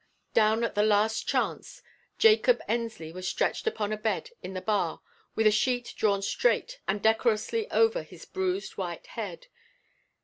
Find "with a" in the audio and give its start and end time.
5.35-5.51